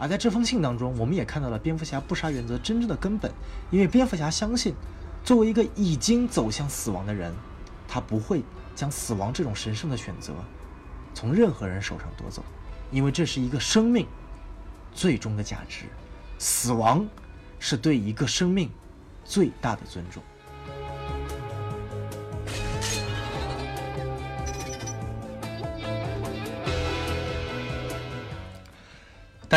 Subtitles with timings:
[0.00, 3.30] 而在这封信当中，我们也看到了蝙蝠侠不杀原则真正的根本，
[3.70, 4.74] 因为蝙蝠侠相信，
[5.22, 7.30] 作为一个已经走向死亡的人，
[7.86, 8.42] 他不会
[8.74, 10.32] 将死亡这种神圣的选择
[11.12, 12.42] 从任何人手上夺走，
[12.90, 14.06] 因为这是一个生命
[14.94, 15.84] 最终的价值，
[16.38, 17.06] 死亡
[17.58, 18.70] 是对一个生命
[19.22, 20.22] 最大的尊重。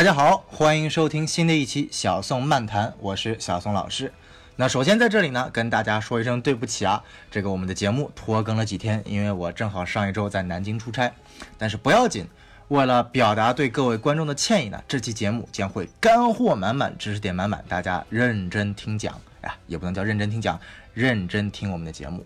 [0.03, 4.11] 大家好，欢迎收听新的一期小宋漫谈，我是小宋老师。
[4.57, 11.13] 那首先在这里呢，跟大家说一声对不起啊，这个我们的节目拖更了几天，因为我正好上一周在南京出差，
[11.57, 12.27] 但是不要紧，
[12.67, 20.59] 为了表达对各位观众的歉意呢，这期节目将会干货满满，知识点满满，大家认真听讲，哎，也不能叫认真听讲，
[20.93, 22.25] 认真听我们的节目。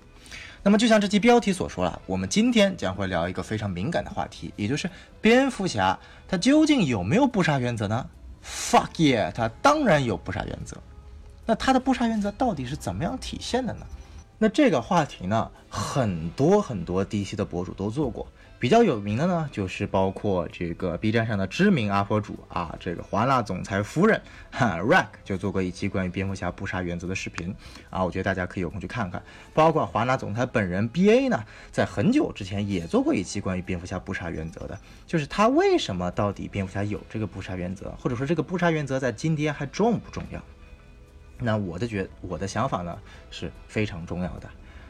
[0.64, 4.90] 那么就像这期标题所说了，我们今天将会聊一个非常敏感的话题，也就是
[5.22, 8.06] 蝙蝠侠他究竟有没有不杀原则呢
[8.44, 10.78] ？Fuck yeah，他当然有不杀原则。
[11.46, 13.86] 那他的不杀原则到底是怎么样体现的呢？
[14.40, 18.28] 那这个话题呢，很多很多 DC 的博主都做过。
[18.60, 24.20] 比较有名的呢，就是包括这个 B 站上的知名 UP 主啊，这个华纳总裁夫人
[24.52, 27.54] 哈 Rack 就做过一期关于蝙蝠侠不杀原则的视频
[27.92, 29.22] 啊，我觉得大家可以有空去看看。
[29.54, 40.42] 包括华纳总裁本人 BA 呢，在很久之前也做过一期关于蝙蝠侠不杀原则的，就是他为什么到底蝙蝠侠有这个不杀原则，或者说这个不杀原则在今天还重不重要？
[41.40, 42.98] 那我的觉我的想法呢
[43.30, 44.50] 是非常重要的。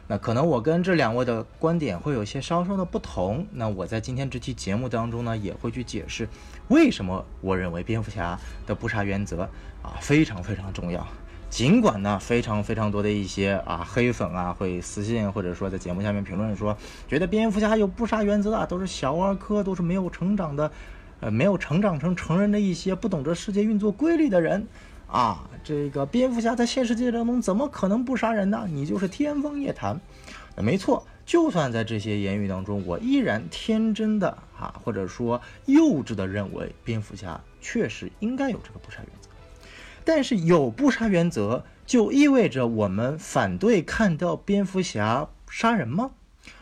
[0.09, 3.45] 那可能我跟这两位的观点会有些稍稍的不同。
[3.51, 6.27] 那我在今天这期节目当中呢，也会去解释
[6.69, 9.41] 为什么我认为蝙蝠侠的不杀原则
[9.81, 11.05] 啊非常非常重要。
[11.49, 20.71] 尽管呢，非常非常多的一些啊黑粉啊会私信或者说在节目下面评论说，觉得蝙蝠侠有不杀原则啊都是小儿科，都是没有成长的，
[21.19, 24.67] 呃，没有成长成成人的一些不懂得世界运作规律的人。
[25.07, 28.67] 啊，这个蝙蝠侠在现实世界当中怎么可能不杀人呢？
[28.69, 29.99] 你就是天方夜谭。
[30.57, 39.29] 没错，就算在这些言语当中，我依然天真的啊，或者说幼稚的认为蝙蝠侠确实应该有这个不杀原则。
[40.03, 46.11] 但是有不杀原则，就意味着我们反对看到蝙蝠侠杀人吗？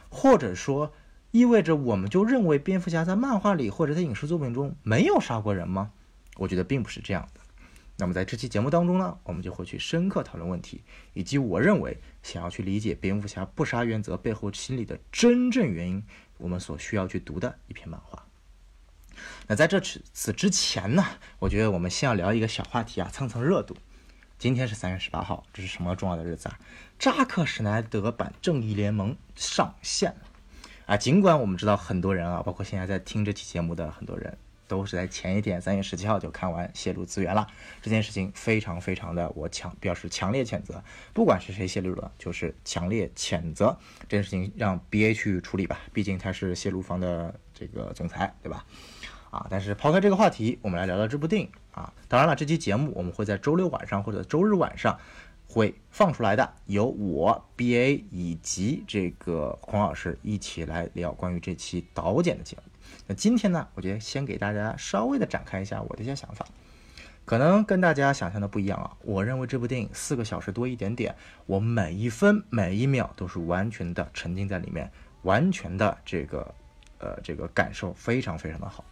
[0.09, 0.91] 或者说，
[1.31, 5.91] 意味着我们就认为蝙蝠侠在漫画里或者在影视作品中没有杀过人吗？
[6.37, 7.27] 我觉得并不是这样。
[7.97, 10.83] 那么在这期节目当中呢，我们就会去深刻讨论问题，
[11.13, 16.03] 以及我认为想要去理解蝙蝠侠不杀原则背后心理的真正原因，
[16.37, 18.25] 我们所需要去读的一篇漫画。
[19.47, 21.05] 那在这此此之前呢，
[21.39, 23.77] 我觉得我们先要聊一个小话题啊，蹭蹭热度。
[24.37, 26.59] 今天是三月十八号，这是什么重要的日子啊？
[26.99, 30.21] 扎克施奈德版正义联盟上线了
[30.87, 30.97] 啊！
[30.97, 34.37] 尽管我们知道很多人啊，包括现在在听这期节目的很多人。
[34.67, 37.47] 都是在前一天，三月十七号就看完泄露资源了。
[37.81, 40.83] 这件事情非常非常的，我强表示强烈谴责。
[41.13, 43.77] 不管是谁泄露的，就是强烈谴责
[44.07, 45.79] 这件事情，让 BA 去处理吧。
[45.93, 48.65] 毕竟他是泄露方的这个总裁，对吧？
[49.31, 51.93] 啊，但是抛开这个话题，我们来聊聊这部电影啊。
[52.07, 54.97] 当然了，这期节目我们会在周六晚上或者周日晚上
[55.47, 62.63] 会放出来的，由我 BA 以及这个孔老师一起来聊关于这期导剪的节目。
[63.07, 66.45] 那今天呢，我觉得先给大家稍微的展开一下我的一些想法，
[67.23, 68.91] 可能跟大家想象的不一样啊。
[69.03, 71.15] 我认为这部电影四个小时多一点点，
[71.45, 76.53] 我每一分每一秒都是完全的沉浸在里面，完全的这个
[76.97, 78.83] 呃这个感受非常非常的好。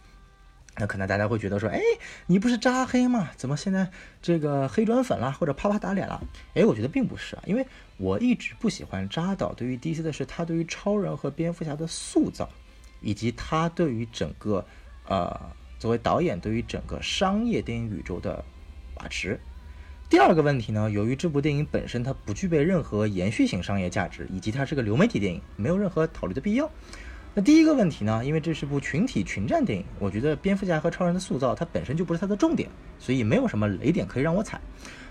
[0.76, 1.80] 那可能大家会觉得说，哎，
[2.26, 3.30] 你不是扎黑吗？
[3.36, 3.88] 怎么现在
[4.20, 6.20] 这个黑转粉了，或者啪啪打脸了？
[6.54, 7.66] 哎，我觉得并不是啊，因为
[7.96, 12.48] 我一直不喜欢扎导对于 DC 的是他对于超人和蝙蝠侠的塑造。
[13.04, 14.64] 以及他对于整个，
[15.06, 15.38] 呃，
[15.78, 18.44] 作为导演对于整个商业电影宇宙的
[18.94, 19.38] 把持。
[20.08, 26.70] 第二个问题呢，由于这部电影本身它不具备任何延续性商业价值，以及它是个流媒体电影，没有任何考虑的必要。
[27.36, 32.68] 那第一个问题呢，因为这是部群体群战电影，我觉得蝙蝠侠和超人的塑造它本身就不是它的重点，
[33.00, 34.60] 所以没有什么雷点可以让我踩。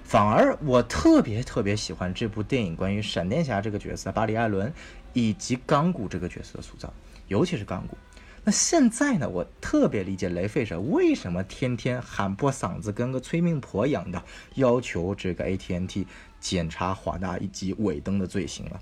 [0.05, 4.71] 反而我特别特别喜欢这部电影关于闪电侠这个角色巴里·艾伦
[5.11, 6.93] 以及钢骨这个角色的塑造。
[7.27, 7.97] 尤其是港股，
[8.43, 9.27] 那现在呢？
[9.29, 14.21] 我特别理解雷费舍为什么天天喊破嗓子，跟个催命婆一样的
[14.55, 16.05] 要求这个 AT&T
[16.39, 18.81] 检查华纳以及尾灯的罪行了。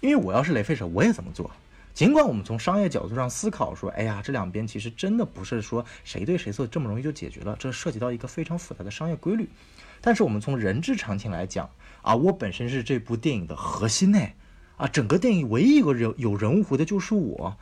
[0.00, 1.50] 因为我要是雷费舍，我也这么做。
[1.92, 9.48] 尽管我们从商业角度上思考说，哎呀，这两边其实真的不是说谁对谁错这么容易就解决了，这涉及到一个非常复杂的商业规律。
[10.00, 11.68] 但是我们从人之常情来讲
[12.02, 14.18] 啊，我本身是这部电影的核心呢。
[14.80, 17.54] 啊，整个电影唯一一个人有人物弧的就是我，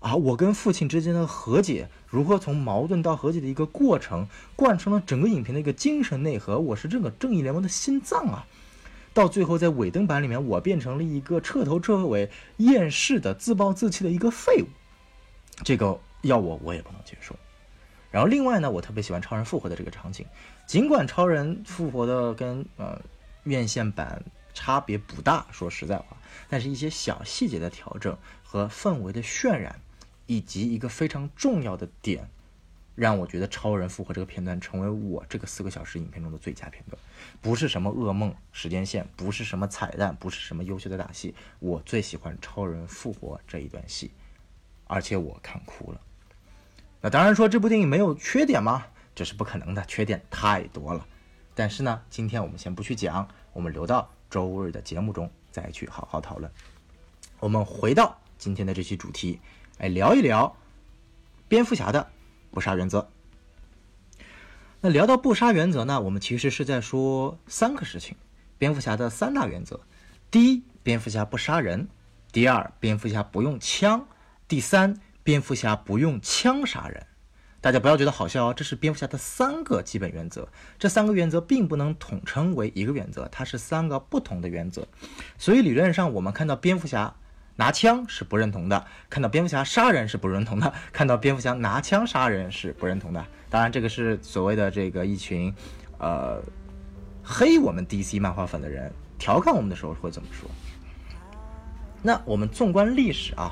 [0.00, 6.58] 啊，我跟父亲之间的和解，如何从矛盾到和解的一个过程，贯穿了整个影片的一个精神内核。
[6.58, 8.46] 我是这个正义联盟的心脏啊！
[9.14, 14.66] 到最后在尾灯版里面，我变成了一个彻头彻尾厌世的、自暴自弃的一个废物。
[15.64, 17.34] 这个要我我也不能接受。
[18.10, 20.26] 然后另外呢，我特别喜欢超人复活的这个场景，
[20.66, 23.00] 尽管超人复活的跟呃
[23.44, 24.22] 院线版
[24.52, 26.17] 差别不大，说实在话，
[26.48, 29.80] 但是一些小细节的调整和氛围的渲染。
[30.30, 32.28] 以及一个非常重要的点，
[32.94, 37.00] 让我觉得《超人复活》这个片段成为我这个四个小时影片中的最佳片段，
[37.40, 44.10] 不是什么噩梦时间线，不是什么彩蛋，不是什么优秀的打戏，我最喜欢《超人复活》这一段戏，
[44.86, 46.00] 而且我看哭了。
[47.00, 48.84] 那当然说这部电影没有缺点吗？
[49.14, 51.06] 这是不可能的，缺点太多了。
[51.54, 55.30] 但是呢，今天我们先不去讲，我们留到周日的节目中
[55.62, 56.50] 再去好好讨论。
[57.40, 59.40] 我们回到今天的这期主题。
[59.78, 60.56] 哎，聊一聊
[61.48, 62.10] 蝙蝠侠的
[62.50, 63.08] 不杀原则。
[64.80, 68.16] 那聊到不杀原则呢，我们其实是在说三个事情：
[68.58, 69.80] 蝙蝠侠的三大原则。
[70.30, 71.86] 第一，蝙蝠侠不杀人；
[72.32, 74.06] 第二，蝙蝠侠不用枪；
[74.46, 77.06] 第三，蝙蝠侠不用枪杀人。
[77.60, 80.48] 大家不要觉得好笑哦，这是蝙蝠侠的三个基本原则。
[80.78, 84.86] 这三个原则并不能统称为一个原则，它是三个不同的原则。
[85.36, 87.14] 所以理论上，我们看到蝙蝠侠。
[87.60, 93.26] 拿枪是不认同的，看到蝙蝠侠杀人是不认同的，看到蝙蝠侠拿枪杀人是不认同的。
[93.50, 95.52] 当然，这个是所谓的这个一群，
[95.98, 96.40] 呃，
[97.20, 100.48] 黑我们 DC 漫画粉的人调侃我们的时候会这么说。
[102.00, 103.50] 那我们纵观历史啊，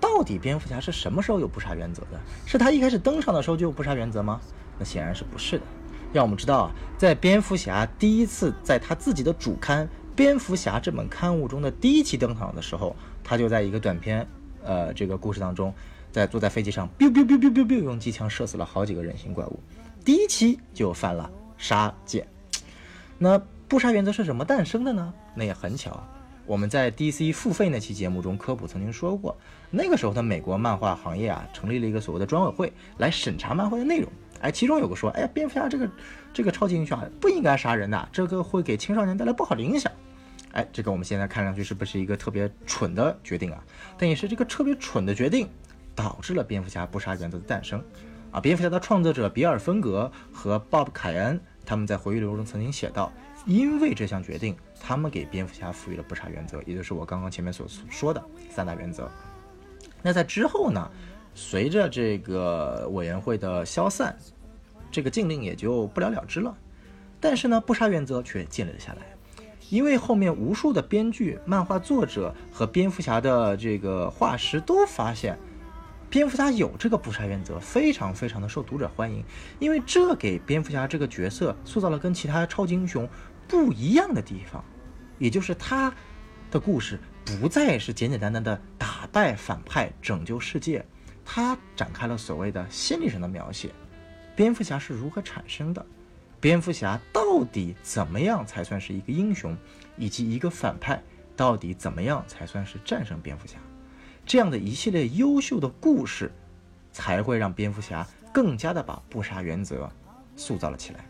[0.00, 2.20] 到底蝙蝠侠是什么时候有不杀原则的？
[2.46, 4.40] 是他一开始登场的时候就有不杀原则吗？
[4.78, 5.64] 那显然是不是的。
[6.12, 9.86] 让我们知道啊，在蝙蝠侠第一次在他自己的主刊
[10.16, 12.94] 《蝙蝠侠》这本刊物中的第一期登场的时候。
[13.24, 14.26] 他就在一个短片，
[14.64, 15.74] 呃，这个故事当中，
[16.10, 19.60] 在坐在飞机上，biu biu biu biu biu biu，用机枪射死了好几个人形怪物。
[20.02, 22.26] 第一期就犯了杀戒。
[23.18, 25.12] 那不杀原则是怎么诞生的呢？
[25.34, 26.02] 那也很巧，
[26.48, 29.36] 我们在 DC 付费那期节目中科普曾经说过，
[29.70, 34.10] 那个时候的美国漫画行业啊，成立了一个所谓的专委会来审查漫画的内容。
[34.40, 35.90] 哎，其中有个说，哎呀，蝙蝠侠这个
[36.32, 39.92] 这个超级英雄啊，不应该杀人的，这个会给青少年带来不好的影响。
[40.52, 43.62] 哎，这个我们现在看上去是不是一个特别蠢的决定啊？
[43.98, 45.46] 但也是这个特别蠢的决定，
[45.94, 47.84] 导致了蝙蝠侠不杀原则的诞生。
[48.30, 53.12] 啊，蝙蝠侠的创作者比尔·芬格和鲍勃·凯恩他们在回忆录中曾经写道，
[53.46, 59.10] 因为这项决定，他们给蝙蝠侠赋予了不杀原则，也就是我刚刚前面所说的三大原则。
[60.02, 60.90] 那在之后呢，
[61.34, 64.16] 随着这个委员会的消散，
[64.90, 66.56] 这个禁令也就不了了之了。
[67.20, 69.02] 但是呢，不杀原则却建立了下来。
[69.70, 75.38] 因为后面无数的编剧、漫画作者和蝙蝠侠的这个画师都发现，
[76.08, 79.22] 蝙蝠侠有这个不杀原则，非常非常的受读者欢迎。
[79.58, 83.06] 因为这给蝙蝠侠这个角色塑造了跟其他超级英雄
[83.48, 84.62] 不一样的地方，
[85.18, 85.92] 也就是他
[86.50, 90.84] 的故事不再是简简单单的打败反派、拯救世界，
[91.24, 93.70] 他展开了所谓的心理上的描写，
[94.36, 95.84] 蝙蝠侠是如何产生的。
[96.40, 99.56] 蝙蝠侠到底怎么样才算是一个英雄，
[99.96, 101.02] 以及一个反派
[101.34, 103.56] 到底怎么样才算是战胜蝙蝠侠？
[104.24, 106.30] 这样的一系列优秀的故事，
[106.92, 109.90] 才会让蝙蝠侠更加的把不杀原则
[110.36, 111.04] 塑造了起来。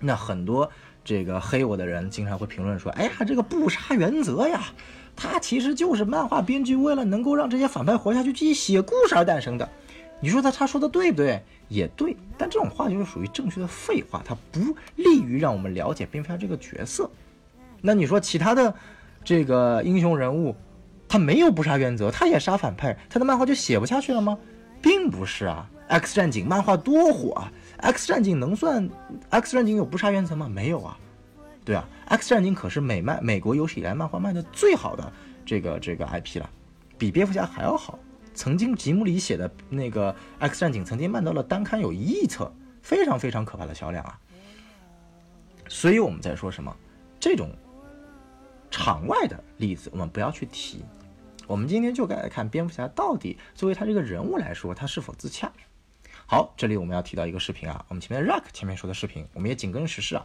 [0.00, 0.70] 那很多
[1.04, 4.62] 这个黑我的人经常会评论说：“哎呀，这个不杀原则呀，
[5.14, 9.68] 它其实就是漫画编剧为了能够让这些反派活下去，继续写故事而诞生的。”
[10.22, 11.42] 你说他他说的对不对？
[11.68, 14.60] 也对，但这种话就是属于正确的废话，它不
[14.96, 17.10] 利于让我们了解蝙蝠侠这个角色。
[17.80, 18.74] 那你说其他的
[19.24, 20.54] 这个英雄人物，
[21.08, 24.36] 他没有不杀原则，他也杀反派，他的漫画就写不下去了吗？
[24.82, 28.88] 并不是啊，X 战警漫画多火啊，X 战警能算
[29.30, 30.48] X 战警有不杀原则吗？
[30.48, 30.98] 没有啊，
[31.64, 35.12] 对啊，X 战警可是美漫美国有史以来漫画卖的最好的
[35.44, 36.48] 这个这个 IP 了，
[36.96, 37.98] 比蝙蝠侠还要好。
[38.32, 44.18] 曾经吉姆里写的那个《X 战警》曾经卖到了单刊有一亿册，非常非常可怕的销量啊！
[45.68, 46.74] 所以我们在说什么？
[47.18, 47.50] 这种
[48.70, 50.84] 场外的例子我们不要去提。
[51.46, 55.52] 我们今天就该来看蝙蝠侠到底作为他这个人物来说，他是否自洽。
[56.32, 60.24] 好，这里我们要提到一个视频啊，我们前面的 Rack 前面说的视频，我们也紧跟时事啊。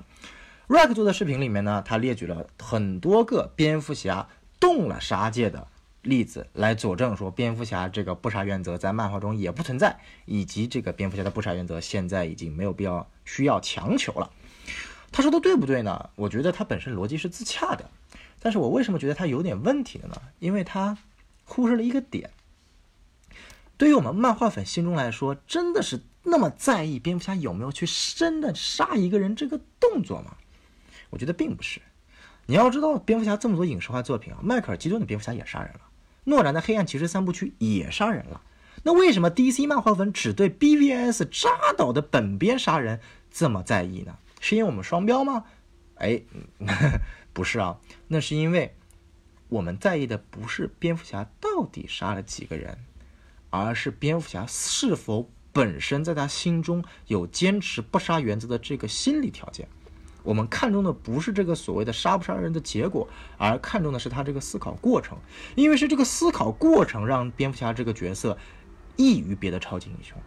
[0.68, 5.68] Rack 做的视频里面呢，他列举了很多个蝙蝠侠动了杀戒的。
[6.04, 14.30] 例子来佐证说，蝙蝠侠这个不杀原则在漫画中也不存在，以及这个蝙蝠侠的不杀原则现在已经没有必要需要强求了。
[15.12, 16.12] 他说的对不对呢？
[16.14, 17.90] 我觉得他本身逻辑是自洽的，
[18.40, 20.22] 但是我为什么觉得他有点问题的呢？
[20.38, 20.96] 因为他
[21.46, 22.30] 忽视了一个点。
[23.78, 30.38] 对于我们漫画粉心中来说，真的是那么在意蝙蝠侠有没有去真的杀一个人这个动作吗？
[31.10, 31.82] 我觉得并不是。
[32.48, 35.82] 你要知道，蝙蝠侠这么多影视化作品啊，迈克尔基顿的蝙蝠侠也杀人了，
[36.26, 38.42] 诺兰的黑暗骑士三部曲也杀人了。
[38.84, 43.00] 那为什么 DC 漫画粉只对 BVS 扎导的本编杀人
[43.32, 44.18] 这么在意呢？
[44.40, 45.46] 是因为我们双标吗？
[45.96, 46.22] 哎，
[47.34, 48.76] 不是啊，那是因为
[49.50, 52.78] 我们在意的不是蝙蝠侠到底杀了几个人，
[53.64, 59.68] 而是蝙蝠侠是否本身在他心中有坚持不杀原则的这个心理条件。
[60.24, 63.08] 我们看重的不是这个所谓的杀不杀人的结果，
[63.38, 65.18] 而看重的是他这个思考过程，
[65.56, 68.38] 因为是这个思考过程让蝙蝠侠这个角色。
[68.98, 70.18] 异于别的超级英雄，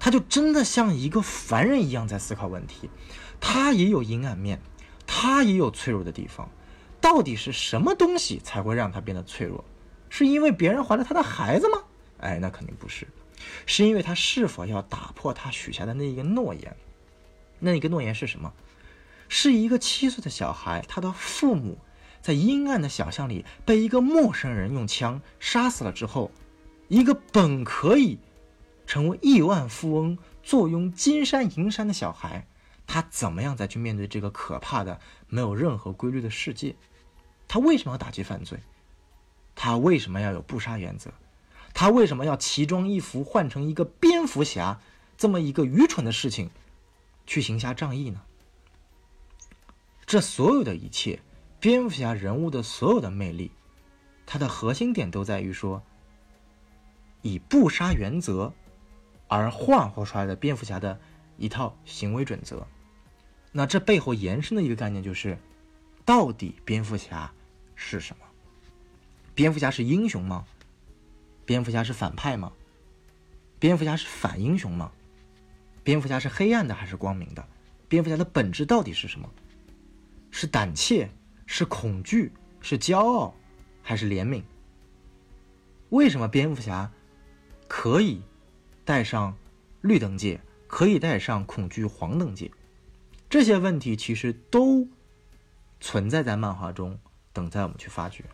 [0.00, 2.90] 他就真的像一个凡人一样在思考问题。
[3.38, 4.60] 他也有阴暗面，
[5.06, 6.50] 他也有脆弱的地方。
[7.00, 9.64] 到底是什么东西才会让他变得脆弱？
[10.08, 11.84] 是因为别人怀了他的孩子吗？
[12.18, 13.06] 哎，那肯定不是。
[13.66, 16.76] 是因为他是否要打破他许下的那一个诺言？
[17.58, 18.52] 那一个诺言是什么？
[19.28, 21.78] 是一个七岁的小孩，他的父母
[22.22, 26.30] 在阴暗的小巷里被一个陌生人用枪杀死了之后。
[26.88, 28.16] 一个本可以
[28.86, 32.46] 成为亿万富翁、坐拥金山银山的小孩，
[32.86, 36.76] 他怎么样再去面对这个可怕的、没有任何规律的世界？
[37.48, 38.60] 他为什么要打击犯罪？
[39.56, 41.10] 他为什么要有不杀原则？
[41.78, 44.80] 他为什么要奇装异服换成一个蝙蝠侠
[45.18, 46.50] 这么一个愚蠢的事情
[47.26, 48.22] 去行侠仗义呢？
[50.06, 51.20] 这所有的一切，
[51.60, 53.50] 蝙蝠侠人物的所有的魅力，
[54.24, 55.82] 它的核心点都在于说。
[57.20, 58.54] 以不杀原则
[59.28, 60.98] 而幻化出来的蝙蝠侠的
[61.36, 62.66] 一套行为准则，
[63.52, 65.36] 那这背后延伸的一个概念就是：
[66.06, 67.30] 到底蝙蝠侠
[67.74, 68.24] 是什么？
[69.34, 70.46] 蝙蝠侠是英雄吗？
[71.46, 72.52] 蝙蝠侠是反派吗？
[73.58, 74.92] 蝙蝠侠是反英雄吗？
[75.82, 77.48] 蝙蝠侠是黑暗的还是光明的？
[77.88, 79.30] 蝙蝠侠的本质到底是什么？
[80.30, 81.08] 是胆怯？
[81.46, 82.32] 是恐惧？
[82.60, 83.32] 是骄傲？
[83.80, 84.42] 还是怜悯？
[85.90, 86.90] 为什么蝙蝠侠？
[87.68, 88.20] 可以
[88.84, 89.36] 带上
[89.80, 92.50] 绿灯戒，可以带上恐惧黄灯戒，
[93.30, 94.88] 这些问题其实都
[95.80, 96.98] 存在在漫画中，
[97.32, 98.24] 等待我们去发掘。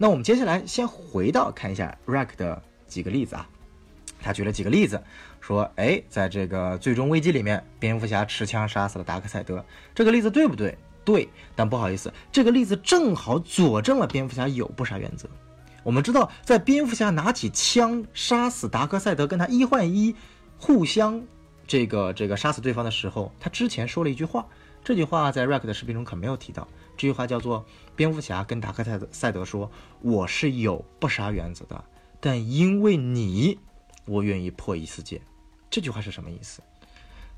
[0.00, 3.48] 那我们接下来先回到看一下 Rack 的几个例子啊，
[4.22, 5.02] 他举了几个例子，
[5.40, 9.64] 说，哎，在这个最终危机里面，蝙蝠侠持枪杀死了达克赛德，
[9.94, 10.78] 这个例子对不对？
[11.04, 15.28] 对，但不好意思，这个例子正好佐证了蝙蝠侠有不杀原则。
[15.82, 20.14] 我们知道，在蝙蝠侠拿起枪杀死达克赛德，跟他一换一，
[20.58, 21.20] 互相
[21.66, 24.46] 这个这个杀死对方的时候，他之前说了一句话。
[24.84, 26.66] 这句话在 Rack 的视频中可没有提到。
[26.98, 27.64] 这句话叫做：
[27.94, 29.70] 蝙蝠侠跟达克赛德赛德说
[30.02, 31.84] ：“我是有不杀原则的，
[32.20, 33.60] 但因为你，
[34.04, 35.22] 我愿意破一次戒。”
[35.70, 36.60] 这句话是什么意思？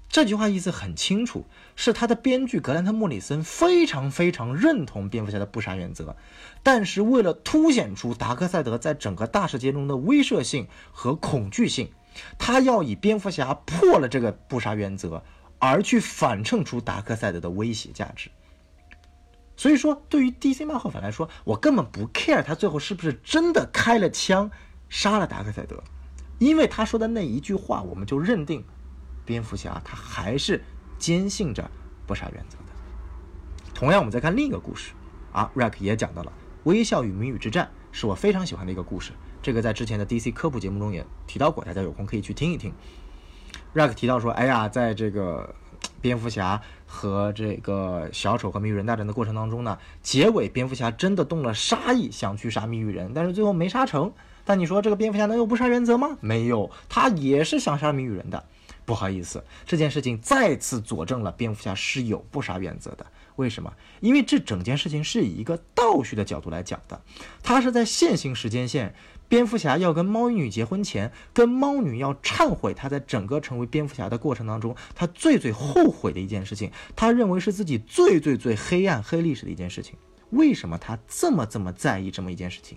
[0.08, 1.44] 这句话意思很清楚，
[1.76, 6.16] 是他的编剧格兰特·莫里森非常非常认同蝙蝠侠的不杀原则，
[6.62, 11.90] 但是为了凸显出达克赛德在整个大世界中的威慑性和恐惧性，
[12.38, 15.22] 他要以蝙蝠侠破了这个不杀原则，
[15.58, 18.30] 而去反衬出达克赛德的威胁价值。
[19.60, 24.50] 所以说，对于 DC 漫画粉来说，我根本不 care 他最后是不是真的开了枪
[24.88, 25.84] 杀了达克赛德，
[26.38, 28.64] 因为他说的那一句话，我们就认定。
[29.26, 30.64] 蝙蝠侠他还是
[30.98, 31.70] 坚信着
[32.06, 32.64] 不杀原则的。
[33.74, 34.94] 同样，我们再看另一个故事
[35.30, 36.32] 啊，Rack 也讲到了
[36.64, 39.12] 《微笑与谜语之战》，是我非常喜欢的一个故事。
[39.42, 42.72] 这个在之前的 DC 科普节目中也提到过，大家有空可以去听一听。
[43.74, 45.54] Rack 提到说：“哎呀，在这个
[46.00, 46.62] 蝙蝠侠
[46.92, 54.12] 和这个小丑和谜语人大战的过程当中呢，结尾蝙蝠侠真的动了杀意，想去杀谜语人，但是最后没杀成。
[54.44, 56.16] 但你说这个蝙蝠侠能有不杀原则吗？
[56.20, 58.44] 没有，他也是想杀谜语人的。”
[58.84, 63.06] 不好意思，这件事情再次佐证了蝙蝠侠是有不杀原则的。
[63.36, 63.72] 为什么？
[64.00, 67.00] 因为这整件事情是以一个倒叙的角度来讲的。
[67.40, 68.94] 他是在线性时间线，
[69.30, 79.96] 蝙蝠侠要跟猫女结婚前，跟猫女要忏悔，他在整个成为蝙蝠侠的过程当中，他最最后悔的一件事情，他认为是自己最最最黑暗黑历史的一件事情。
[80.30, 82.76] 为什么他这么这么在意这么一件事情？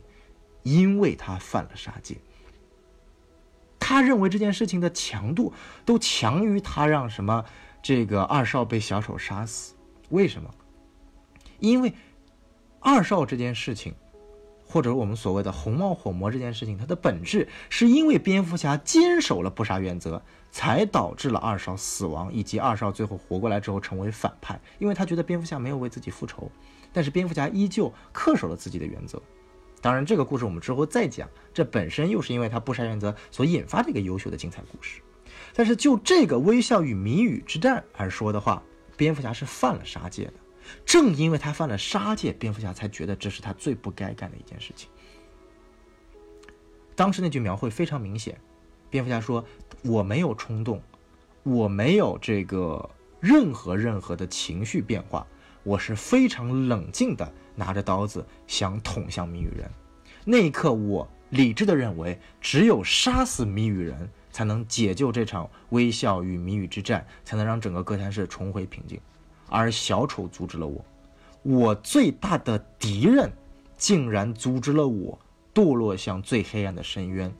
[0.61, 2.17] 因为他犯了杀戒。
[3.79, 5.51] 他认为这件事情的强度
[5.83, 7.43] 都强于他让什么
[7.81, 9.73] 这个二少被小丑杀死，
[10.09, 10.51] 为什么？
[11.57, 11.93] 因为
[12.79, 13.95] 二少这件事情，
[14.73, 26.51] 或者我们所谓的红帽火魔这件事情，它的本质是因为蝙蝠侠坚守了不杀原则，才导致了二少死亡，以及二少最后活过来之后成为反派，因为他觉得蝙蝠侠没有为自己复仇，
[26.91, 29.21] 但是蝙蝠侠依旧恪守了自己的原则。
[29.79, 31.29] 当然，这个故事我们之后再讲。
[31.53, 35.03] 这本身又是因为他不杀原则所引发的一个优秀的精彩故事。
[35.53, 38.63] 但是就这个微笑与谜语之战而说的话，
[38.97, 40.33] 蝙蝠侠是犯了杀戒的。
[40.85, 44.89] 正因为他犯了杀戒，蝙蝠侠才觉得这是他最不该干的一件事情。
[46.95, 48.39] 当时那句描绘非常明显，
[48.89, 49.43] 蝙蝠侠说
[49.83, 50.81] ：“我没有冲动，
[51.43, 52.89] 我没有这个
[53.19, 55.25] 任何任何的情绪变化，
[55.63, 59.69] 我是非常冷静的拿着刀子想捅向谜语人。
[60.25, 69.01] 那一刻，我。”理智的认为，只有杀死谜语人，才能解救这场微笑与谜语之战，才能让整个哥谭市重回平静。
[69.49, 70.83] 而小丑阻止了我，
[71.41, 73.31] 我最大的敌人
[73.77, 75.17] 竟然阻止了我
[75.53, 77.31] 堕落向最黑暗的深渊。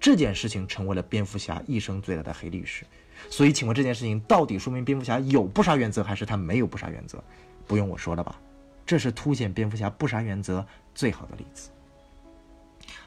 [0.00, 2.84] 这件事情成为了蝙蝠侠一生最大的黑历史。
[3.28, 7.22] 所以，请问这件事情到底说明蝙蝠侠有不杀原则，还是他没有不杀原则？
[7.66, 8.40] 不用我说了吧？
[8.86, 11.68] 这是凸显蝙蝠侠不杀原则最好的例子。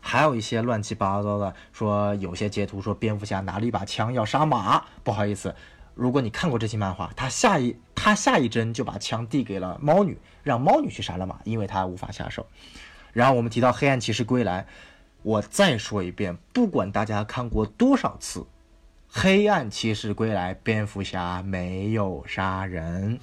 [0.01, 4.83] 还有一些乱七八糟的，说有些截图说蝙蝠侠拿了一把枪要杀马。
[5.01, 5.55] 不好意思，
[5.93, 12.47] 如果你看过这期漫画，他下一他下一帧就把枪递给了猫女，让猫女去杀了马，因为他无法下手。
[13.13, 14.65] 然后我们提到黑暗骑士归来，
[15.23, 18.45] 我再说一遍，不管大家看过多少次，
[19.09, 23.19] 黑暗骑士归来，蝙蝠侠没有杀人，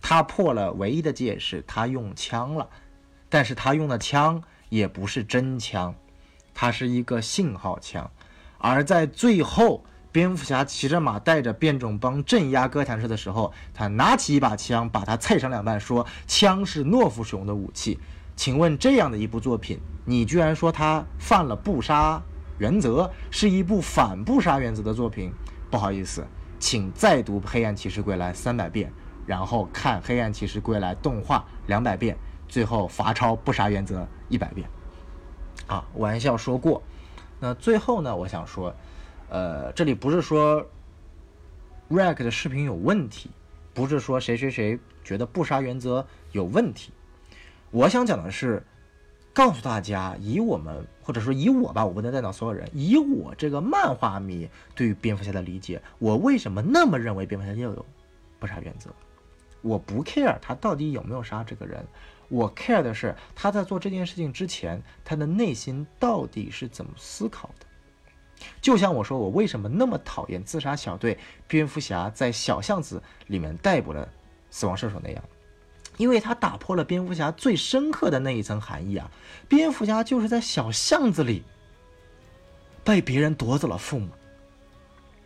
[0.00, 2.68] 他破了唯一的戒是他用枪了，
[3.28, 4.42] 但是他用的枪。
[4.68, 5.94] 也不是真枪，
[6.52, 8.10] 它是一个信号枪。
[8.58, 9.84] 而在最后，
[10.16, 18.00] 蝙蝠侠骑着马带着变种帮镇压哥谭市的时候，他拿起一把枪，把它菜成两半，说：“枪是懦夫使用的武器。”
[18.34, 22.22] 请问这样的一部作品，你居然说他犯了不杀
[22.56, 25.30] 原则，是一部反不杀原则的作品？
[25.70, 26.26] 不好意思，
[26.58, 28.90] 请再读《黑暗骑士归来》三百遍，
[29.26, 32.16] 然后看《黑暗骑士归来》动画两百遍。
[32.48, 34.66] 最后罚抄不杀原则一百遍，
[35.66, 36.82] 啊，玩笑说过。
[37.38, 38.74] 那最后呢，我想说，
[39.28, 40.64] 呃，这里不是说
[41.90, 43.30] Rack 的视频有问题，
[43.74, 46.92] 不是说谁谁谁觉得不杀原则有问题。
[47.70, 48.62] 我想讲的是，
[49.32, 57.84] 告诉大家，以我们或者说以我吧，我不能代表所有人，以我这个漫画迷对于蝙蝠侠的理解，我为什么那么认为蝙蝠侠要有
[58.38, 58.90] 不杀原则？
[59.62, 61.84] 我不 care 他到底有没有杀这个人。
[62.28, 67.65] 我 care 的是他在做这件事情之前，他的内心到底是怎么思考的。
[68.60, 74.08] 就像我说，我为什么那么讨厌自杀小队蝙蝠侠在小巷子里面逮捕了
[74.50, 75.24] 死亡射手那样，
[75.96, 79.10] 因为他打破了蝙蝠侠最深刻的那一层含义啊！
[79.48, 81.42] 蝙蝠侠就是在小巷子里
[82.84, 84.08] 被别人夺走了父母，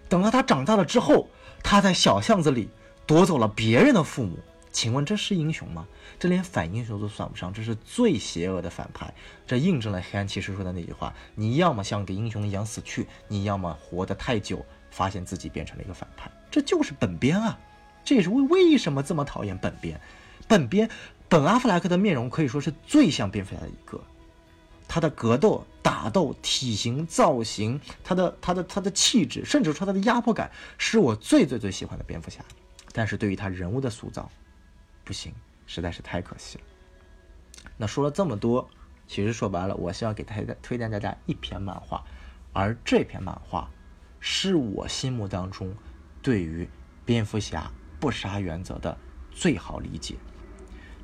[0.08, 1.28] 等到他长大了之后，
[1.62, 2.68] 他在小巷子里
[3.06, 4.38] 夺走了别人的父母。
[4.72, 5.86] 请问这是英雄吗？
[6.18, 9.12] 这连反英雄都算不上，这是最邪恶的反派。
[9.46, 16.30] 这印证了黑暗骑士说的那句话：你要么像个英雄一样死去，你要么活得太久，发现自己变成了一个反派。
[16.50, 17.58] 这就是本编啊！
[18.04, 20.00] 这也是为为什么这么讨厌本编。
[20.48, 20.88] 本编
[21.28, 24.00] 本阿弗莱克的面容可以说是最像蝙蝠侠的一个，
[24.88, 32.40] 他的格斗、打斗、体型、造型，他的他的他的气质，甚至说他的压迫感，是我最最最喜欢的蝙蝠侠。
[32.92, 34.28] 但是对于他人物的塑造，
[35.10, 35.34] 不行，
[35.66, 36.64] 实在是太可惜了。
[37.76, 38.70] 那说了这么多，
[39.08, 42.04] 其实说白了，我希望给大家推荐大家一篇漫画，
[42.52, 43.68] 而这篇漫画
[44.20, 45.74] 是我心目当中
[46.22, 46.68] 对于
[47.04, 47.68] 蝙蝠侠
[47.98, 48.96] 不杀原则的
[49.32, 50.14] 最好理解。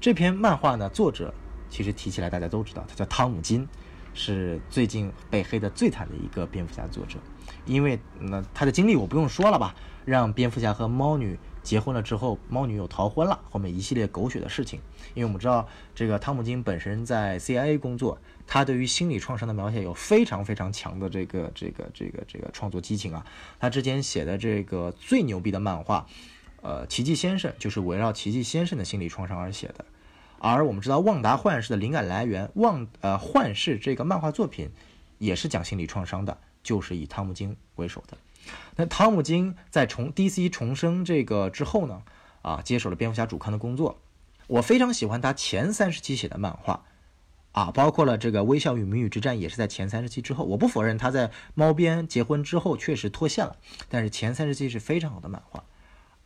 [0.00, 1.34] 这篇漫画呢，作者
[1.68, 3.66] 其实提起来大家都知道，他叫汤姆金，
[4.14, 7.18] 是最近被黑的最惨的一个蝙蝠侠作者。
[7.64, 9.74] 因为那他的经历我不用说了吧，
[10.06, 11.38] 让蝙蝠侠和猫女。
[11.62, 14.78] 结婚了之后，猫女又逃婚了，后面一系列狗血的事情。
[15.14, 15.66] 因为我们知道，
[15.96, 23.26] 这个汤姆金本身在 CIA 工作，他对于心理创伤的描写有非常非常强的这个这个这个这个创作激情啊。
[23.58, 26.06] 他之前写的这个最牛逼的漫画，
[26.62, 29.84] 呃，奇迹先生就是围绕奇迹先生的心理创伤而写的。
[30.38, 34.70] 而我们知道，旺达幻视的灵感来源，旺呃幻视这个漫画作品
[35.18, 38.16] 也是讲心理创伤的，就是以汤姆金为首的。
[38.76, 42.02] 那汤姆金在重 DC 重生这个之后呢，
[42.42, 43.98] 啊，接手了蝙蝠侠主刊的工作。
[44.46, 46.84] 我非常喜欢他前三十期写的漫画，
[47.52, 50.44] 啊，包括了这个《微笑与谜语之战》也是在前三十期之后。
[50.44, 53.56] 我不否认他在猫边结婚之后确实脱线了，
[53.88, 55.64] 但是前三十期是非常好的漫画。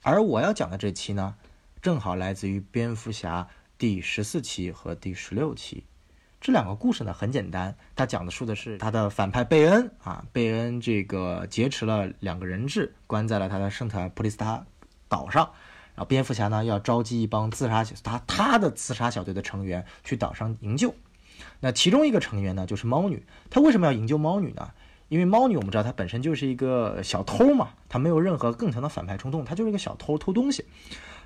[0.02, 1.36] 而我要讲的这期呢，
[1.80, 5.84] 正好来自于蝙蝠侠第十四期和第十六期。
[6.40, 14.64] 这两个故事呢很简单，他讲的述的是他的反派贝恩啊，贝恩这个劫持了两个人质，关在了他的圣塔普利斯塔
[15.06, 15.44] 岛上，
[15.94, 20.94] 然后蝙蝠侠呢要召集一帮自杀他他的自杀小队的成员去岛上营救，
[21.60, 23.22] 那其中一个成员呢，就是猫女。
[23.50, 24.70] 她为什么要营救猫女呢？
[25.08, 30.64] 因为猫女我们知道她本身就是一个小偷嘛，她没有任何更强的反派冲动，她就是一个小偷偷东西。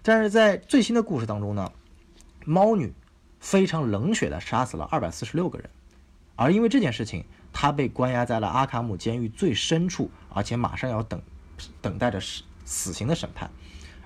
[0.02, 1.70] 但是在最新的故事当中呢，
[2.44, 2.92] 猫女
[3.44, 5.68] 非常冷血的杀死了二百四十六个人，
[6.34, 11.20] 而因为这件事情，他被关押在了阿卡姆监狱最深处，而且马上要等
[11.82, 13.50] 等待着死死刑的审判。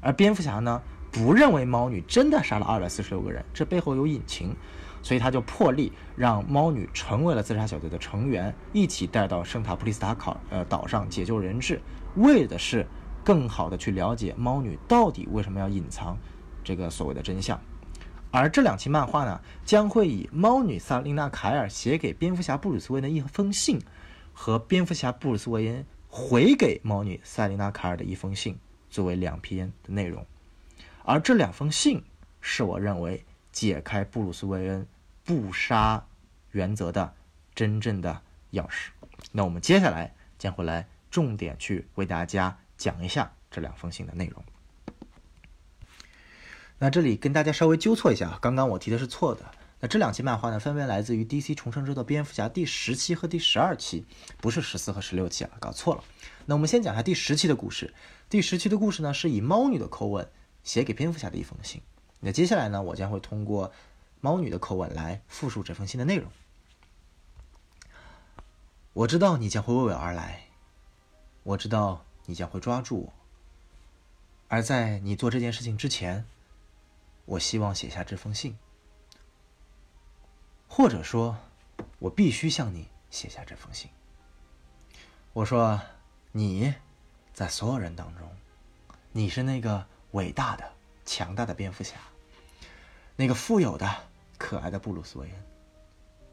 [0.01, 4.57] 而蝙蝠侠呢，不认为猫女真的杀了二百四十六个人，这背后有隐情。
[5.01, 11.81] 所以他就破例让猫女成为了自杀小队的成员，一起带到圣塔普利斯塔考呃岛上解救人质，
[12.17, 12.85] 为的是
[13.25, 16.19] 更好的去了解猫女到底为什么要隐藏
[16.65, 17.59] 这个所谓的真相。
[18.31, 23.81] 而这两期漫画呢，将会以猫女萨琳娜凯尔写给蝙蝠侠布鲁斯韦恩的一封信，
[24.33, 28.59] 和蝙蝠侠布鲁斯韦恩回给猫女萨琳娜凯尔的一封信
[28.91, 30.27] 作为两篇的内容。
[31.05, 32.03] 而这两封信
[32.41, 33.25] 是我认为。
[33.51, 34.87] 解开布鲁斯·韦恩
[35.25, 36.07] 不杀
[36.53, 37.13] 原则的
[37.57, 38.91] 真正的钥匙。
[39.33, 44.45] 那我们接下来将会来重点去为大家讲一下这两封信的内容。
[46.79, 49.45] 那这里跟大家稍微纠错一下，刚刚我提的是错的。
[49.81, 54.05] 那这两期漫画呢，分别来自于 DC 重生之的蝙蝠侠第十期和第十二期，
[54.39, 56.05] 不是十四和十六期啊，搞错了。
[56.47, 57.93] 那我们先讲一下第十期的故事。
[58.29, 60.29] 第十期的故事呢，是以猫女的口吻
[60.63, 61.81] 写给蝙蝠侠的一封信。
[62.21, 63.73] 那接下来呢，我将会通过
[64.21, 66.31] 猫女的口吻来复述这封信的内容。
[68.93, 70.47] 我知道你将会为我而来，
[71.45, 73.13] 我知道你将会抓住我，
[74.49, 76.25] 而在你做这件事情之前，
[77.29, 78.57] 我希望写下这封信，
[80.67, 81.37] 或者说，
[81.99, 83.91] 我必须向你写下这封信。
[85.35, 85.79] 我说，
[86.33, 86.75] 你
[87.35, 88.27] 在所有人当中，
[89.13, 90.73] 你是那个伟大的。
[91.05, 91.97] 强大的蝙蝠侠，
[93.17, 93.89] 那个富有的、
[94.37, 95.43] 可爱的布鲁斯·韦恩，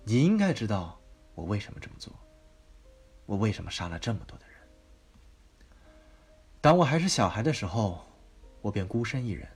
[0.04, 1.00] 你应该知道
[1.34, 2.12] 我为什么这么做，
[3.26, 4.58] 我为什么杀了这么多的人。
[6.60, 8.06] 当我还是小孩的时候，
[8.62, 9.48] 我便孤身一人。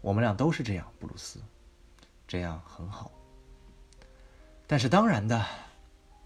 [0.00, 1.40] 我们俩都是这样，布鲁斯，
[2.26, 3.10] 这样很好。
[4.66, 5.44] 但是当然的，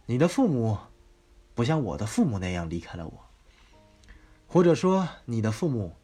[0.07, 0.79] 你的父母
[1.55, 3.25] 不像我的父母那样离开了我，
[4.47, 5.97] 或者说你的父母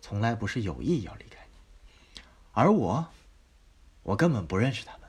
[0.00, 2.20] 从来不是有意要离开你。
[2.52, 3.06] 而我，
[4.02, 5.08] 我根本不认识他们。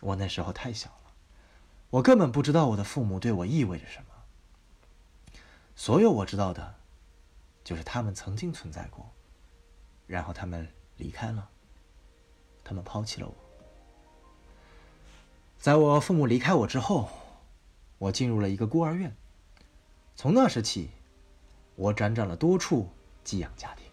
[0.00, 1.12] 我那时候太小了，
[1.90, 4.06] 我根本不知道我的父母对我意味着什么。
[5.74, 6.74] 所有我知道的，
[7.64, 9.10] 就是他们曾经存在过，
[10.06, 11.48] 然后他们离开了，
[12.64, 13.34] 他们抛弃了我。
[15.58, 17.08] 在我父母离开我之后，
[17.98, 19.14] 我进入了一个孤儿院。
[20.16, 20.90] 从那时起，
[21.76, 22.88] 我辗转了多处
[23.24, 23.86] 寄养家庭。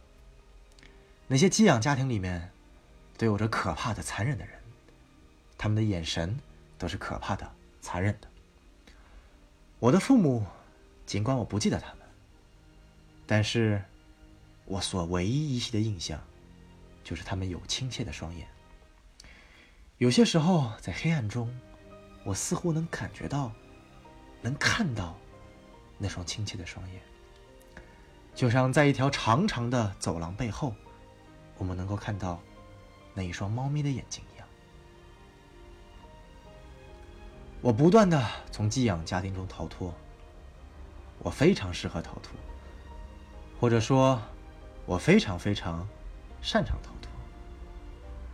[1.28, 2.52] 那些寄养家庭里面。
[3.20, 4.58] 都有着可怕的、残忍的人，
[5.58, 6.40] 他们的眼神
[6.78, 8.30] 都是可怕的、残忍的。
[9.78, 10.46] 我的父母，
[11.06, 12.08] 尽管我不记得他们，
[13.28, 13.84] 但是
[14.64, 16.24] 我所唯一依稀的印象，
[17.10, 18.48] 就是他们有亲切的双眼。
[19.98, 21.52] 有些时候，在黑暗中，
[22.24, 23.52] 我似乎能感觉到，
[24.44, 25.18] 能看到
[25.98, 27.02] 那双亲切的双眼，
[28.36, 30.76] 就像在一条长长的走廊背后，
[31.58, 32.40] 我们能够看到。
[33.16, 34.48] 那一双猫咪的眼睛一样，
[37.60, 39.92] 我不断的从寄养家庭中逃脱。
[41.18, 42.34] 我非常适合逃脱，
[43.60, 44.22] 或者说，
[44.86, 45.86] 我非常非常
[46.40, 46.92] 擅长逃，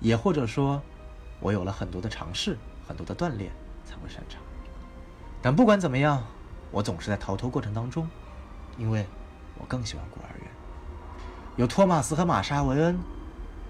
[0.06, 0.80] 也或者说，
[1.40, 2.56] 我有了很多的尝试，
[2.88, 3.52] 很多的锻炼
[3.84, 4.40] 才会擅长。
[5.42, 6.24] 但不管怎么样，
[6.70, 8.08] 我总是在逃脱过程当中，
[8.78, 9.04] 因为
[9.58, 10.48] 我更喜欢孤儿院，
[11.56, 13.00] 有托马斯和玛莎·维恩。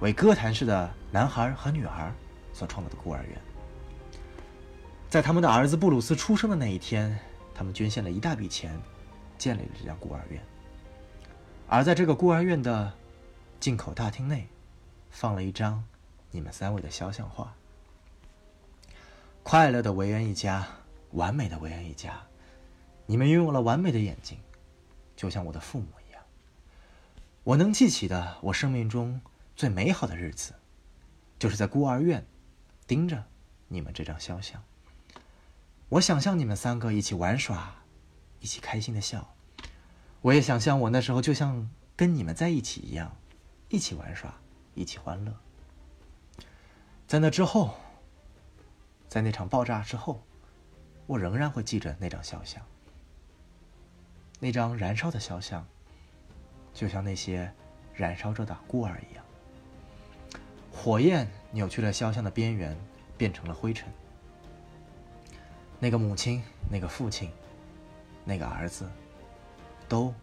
[0.01, 2.11] 为哥谭市的男孩和女孩
[2.51, 3.41] 所创造的孤儿院，
[5.09, 7.17] 在他们的儿子布鲁斯出生的那一天，
[7.53, 8.77] 他们捐献了一大笔钱，
[9.37, 10.43] 建立了这家孤儿院。
[11.69, 12.91] 而在这个孤儿院的
[13.57, 14.49] 进口大厅内，
[15.09, 15.81] 放了一张
[16.35, 17.55] 你们三位的肖像画。
[19.41, 20.67] 快乐的维恩一家，
[21.11, 22.21] 完美的维恩一家，
[23.05, 24.37] 你们拥有了完美的眼睛，
[25.15, 26.21] 就像我的父母一样。
[27.45, 29.21] 我能记起的，我生命中。
[29.55, 30.53] 最美好的日子，
[31.39, 32.27] 就是在孤儿院
[32.85, 33.23] 盯着
[33.69, 34.61] 你们这张肖像。
[35.87, 37.73] 我想象你们三个一起玩耍，
[38.41, 39.33] 一起开心的笑。
[40.21, 43.15] 我也想象我那时候就像跟你们在一起一样，
[43.69, 44.37] 一起玩耍，
[44.73, 45.33] 一起欢乐。
[47.15, 47.73] 在那之后，
[49.07, 50.21] 在那场爆炸之后，
[51.07, 52.61] 我仍然会记着那张肖像。
[54.37, 55.65] 那张燃烧的肖像，
[56.73, 57.49] 就像那些
[57.93, 59.23] 燃烧着的孤儿一样。
[60.73, 62.77] 火焰扭曲了肖像的边缘，
[63.17, 63.87] 变成了灰尘。
[65.79, 67.31] 那个母亲，那个父亲，
[68.25, 68.91] 那个儿子，
[69.87, 70.13] 都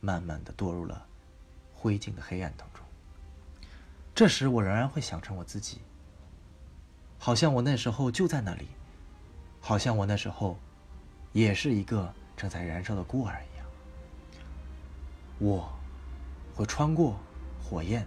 [0.00, 1.06] 慢慢的堕入了
[1.76, 2.84] 灰烬的黑暗当中。
[4.16, 5.80] 这时，我仍然会想成我自己，
[7.22, 8.66] 好像我那时候就在那里，
[9.60, 10.58] 好像我那时候
[11.32, 13.66] 也是一个正在燃烧的孤儿一样。
[15.38, 15.70] 我
[16.54, 17.20] 会穿过
[17.62, 18.06] 火焰，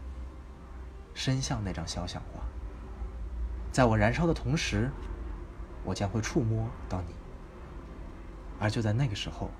[1.14, 2.42] 伸向那张肖像画。
[3.72, 4.90] 在我燃烧的同时，
[5.84, 7.14] 我将会触摸到你。
[8.60, 9.52] 而就在那个时候，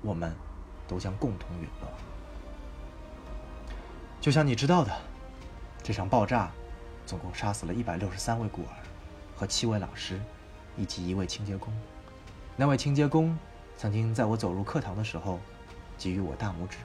[0.00, 0.34] 我们
[0.88, 1.90] 都将共同陨落。
[4.22, 4.90] 就像你知道的，
[5.82, 6.50] 这场爆炸
[7.04, 8.85] 总共杀死了一百六十三位孤儿
[9.36, 10.20] 和七位老师，
[10.76, 11.72] 以及一位清洁工。
[12.56, 13.38] 那位清洁工
[13.76, 15.38] 曾经在我走入课堂的时候
[15.98, 16.78] 给予我大拇指。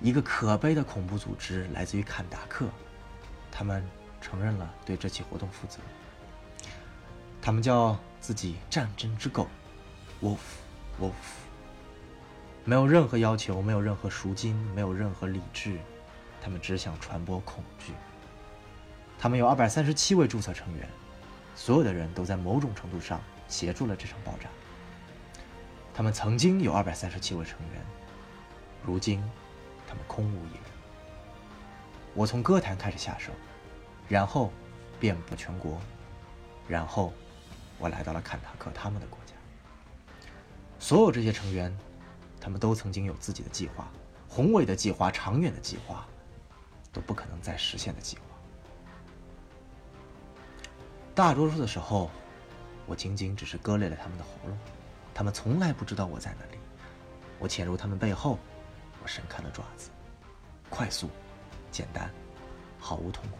[0.00, 2.68] 一个可悲的恐怖组织来自于坎达克，
[3.50, 3.84] 他们。
[4.24, 5.80] 承认了对这起活动负责。
[7.42, 9.46] 他们叫自己“战争之狗
[10.22, 11.12] ”，Wolf，Wolf。
[12.64, 15.78] 没有任何要求，没有任何赎金，没有任何理智，
[16.40, 17.92] 他们只想传播恐惧。
[19.24, 20.86] 他们有二百三十七位注册成员，
[21.56, 24.50] 所有的人都在某种程度上协助了这场爆炸。
[25.94, 27.80] 他们曾经有二百三十七位成员，
[28.82, 29.24] 如今
[29.86, 30.62] 他们空无一人。
[32.12, 33.32] 我从歌坛开始下手。
[34.10, 34.52] 然后，
[35.00, 35.80] 遍布全国，
[36.68, 37.10] 然后，
[37.78, 39.32] 我来到了坎塔克他们的国家。
[40.78, 41.74] 所有这些成员，
[42.38, 43.90] 他们都曾经有自己的计划，
[44.28, 46.06] 宏伟的计划，长远的计划，
[46.92, 48.23] 都不可能再实现的计划。
[51.14, 52.10] 大多数的时候，
[52.86, 54.58] 我仅仅只是割裂了他们的喉咙，
[55.14, 56.58] 他们从来不知道我在哪里。
[57.38, 58.36] 我潜入他们背后，
[59.00, 59.90] 我伸开了爪子，
[60.68, 61.08] 快速，
[61.70, 62.10] 简单，
[62.80, 63.36] 毫无痛苦。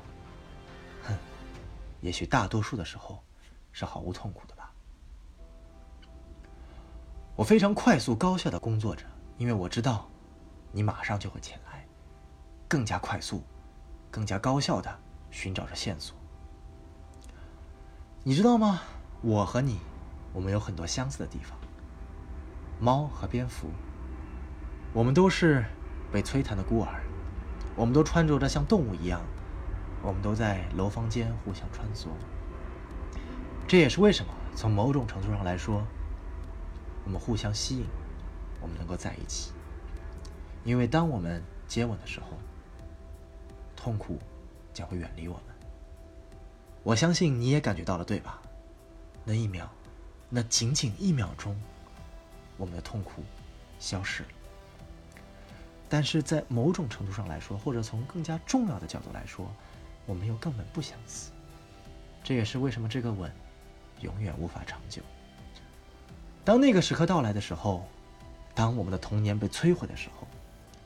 [1.02, 1.16] 哼，
[2.00, 3.20] 也许大多数的时候
[3.72, 4.72] 是毫无痛苦的吧。
[7.34, 9.04] 我非常快速高效的工作着，
[9.36, 10.08] 因为我知道
[10.70, 11.84] 你马上就会前来，
[12.68, 13.42] 更加快速、
[14.12, 14.96] 更加高效的
[15.32, 16.16] 寻找着线索。
[18.26, 18.80] 你知道吗？
[19.20, 19.80] 我和你，
[20.32, 21.58] 我们有很多相似的地方。
[22.80, 23.68] 猫和蝙蝠，
[24.94, 25.62] 我们都是
[26.10, 27.02] 被摧残的孤儿，
[27.76, 29.20] 我们都穿着着像动物一样。
[30.02, 32.06] 我们都在楼房间互相穿梭，
[33.68, 35.86] 这也是为什么从某种程度上来说，
[37.04, 37.86] 我们互相吸引，
[38.62, 39.52] 我们能够在一起。
[40.64, 42.38] 因为当我们接吻的时候，
[43.76, 44.18] 痛苦
[44.72, 45.53] 将会远离我们。
[46.84, 48.40] 我相信你也感觉到了，对吧？
[49.24, 49.66] 那一秒，
[50.28, 51.58] 那仅仅一秒钟，
[52.58, 53.22] 我们的痛苦
[53.78, 54.28] 消失了。
[55.88, 59.50] 但是在某种程度上来说，或者从更加重要的角度来说，
[60.04, 61.30] 我们又根本不相似，
[62.22, 63.32] 这也是为什么这个吻
[64.02, 65.00] 永远无法长久。
[66.44, 67.88] 当那个时刻到来的时候，
[68.54, 70.28] 当我们的童年被摧毁的时候，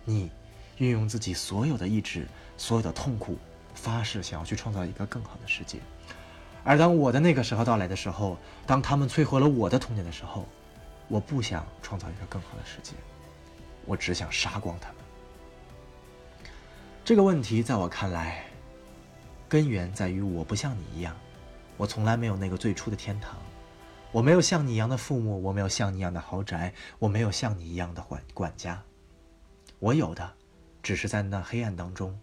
[0.04, 0.30] 你
[0.76, 3.36] 运用自己所有的意志、所有的痛苦，
[3.78, 5.78] 发誓想要去创造一个更好的世界；
[6.64, 8.36] 而当我的那个时候到来的时候，
[8.66, 10.46] 当他们摧毁了我的童年的时候，
[11.06, 12.92] 我不想创造一个更好的世界，
[13.86, 14.96] 我只想杀光他们。
[17.04, 18.44] 这个问题在我看来。
[19.50, 21.16] 根源在于我不像你一样，
[21.78, 23.34] 我从来没有那个最初的天堂，
[24.12, 28.82] 我没有像你一样的父母，我没有像你一样的豪宅，我没有像你一样的管管家，
[29.78, 30.30] 我有的，
[30.82, 32.20] 只是在那黑暗当中，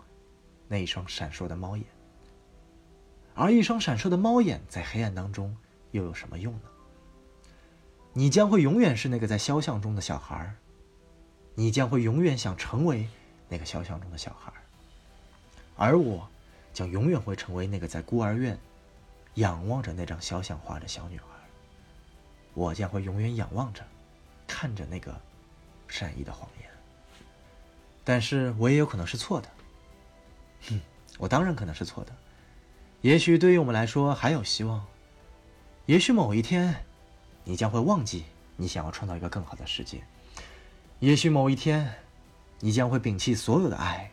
[0.67, 1.85] 那一双闪烁的猫眼。
[3.33, 5.55] 而一双闪烁的猫眼在黑暗当中
[5.91, 6.69] 又有什么用呢？
[8.13, 10.55] 你将会永远是那个在肖像中的小孩儿
[11.53, 13.07] 你将会永远想成为
[13.49, 14.61] 那个肖像中的小孩儿
[15.75, 16.27] 而我。
[16.73, 18.59] 将永远会成为那个在孤儿院
[19.35, 21.23] 仰望着那张肖像画的小女孩。
[22.53, 23.81] 我将会永远仰望着，
[24.45, 25.17] 看着那个
[25.87, 26.69] 善意的谎言。
[28.03, 29.49] 但是我也有可能是错的。
[30.69, 30.79] 哼，
[31.17, 32.15] 我当然可能是错的。
[33.01, 34.85] 也许对于我们来说还有希望。
[35.85, 36.85] 也许某一天，
[37.43, 38.25] 你将会忘记
[38.57, 40.03] 你想要创造一个更好的世界。
[40.99, 41.93] 也许某一天，
[42.59, 44.09] 你将会摒弃所有的爱，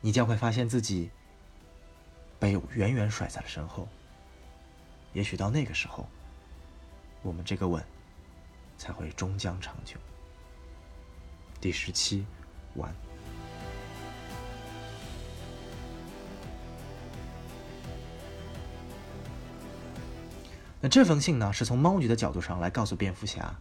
[0.00, 1.10] 你将会发现自己。
[2.38, 3.88] 被远远甩在了身后。
[5.14, 6.06] 也许到那个时候，
[7.22, 7.82] 我们这个吻
[8.76, 9.96] 才会终将长久。
[11.62, 12.26] 第十七，
[12.74, 12.94] 完。
[20.80, 23.56] 那这封信呢，是从猫女的角度上来告诉蝙蝠侠，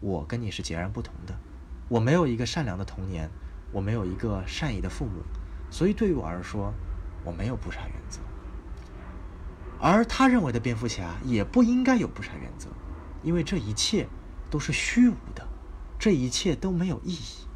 [0.00, 1.38] 我跟你是截然不同的。
[1.88, 3.30] 我没有一个善良的童年，
[3.72, 5.22] 我没有一个善意的父母，
[5.70, 6.72] 所以对于我而说。
[7.24, 8.20] 我没有不杀原则，
[9.80, 12.68] 而他认为的蝙蝠侠也不应该有不杀原则，
[13.24, 14.06] 因为这一切
[14.48, 15.44] 都是虚无的，
[15.98, 17.48] 这一切都没有意义。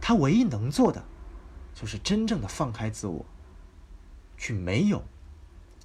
[0.00, 1.04] 他唯一能做的，
[1.74, 3.26] 就是真正的放开自我，
[4.38, 5.04] 去没有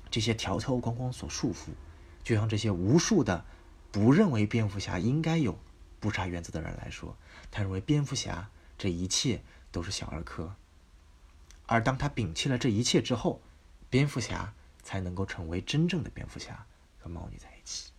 [0.09, 1.71] 这些条条框框所束缚。
[2.27, 3.45] 就像这些无数的
[3.89, 5.57] 不认为蝙蝠侠应该有
[6.01, 7.15] 不杀原则的人来说，
[7.49, 10.53] 他认为蝙蝠侠这一切都是小儿科。
[11.67, 13.41] 而当他摒弃了这一切之后，
[13.89, 16.65] 蝙蝠侠才能够成为真正的蝙蝠侠，
[16.99, 17.93] 和猫女在一起。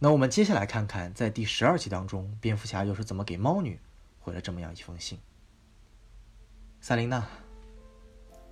[0.00, 3.78] 那我们接下来看看，在第十二集当中，蝙蝠侠又是怎么给猫女
[4.18, 5.20] 回了这么样一封信。
[6.80, 7.24] 萨琳娜，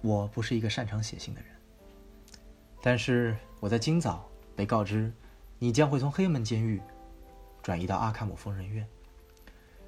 [0.01, 1.51] 我不是一个擅长写信的人，
[2.81, 5.13] 但是我在今早被告知，
[5.61, 6.83] 你将会从黑门监狱
[7.63, 8.85] 转移到阿卡姆疯人院。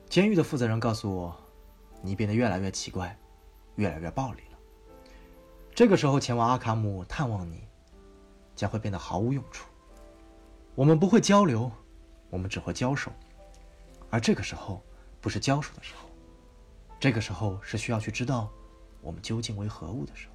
[0.09, 1.37] 监狱的负责人告诉我，
[2.01, 3.19] 你变得越来越奇怪。
[3.75, 4.59] 越来越暴力了。
[5.75, 7.67] 这个时候前往阿卡姆探望你，
[8.55, 9.69] 将会变得毫无用处。
[10.77, 11.69] 我们不会交流，
[12.31, 13.11] 我们只会交手，
[14.09, 14.81] 而这个时候
[15.21, 16.09] 不是交手的时候，
[17.01, 18.49] 这个时候是需要去知道
[19.01, 20.35] 我们究竟为何物的时候。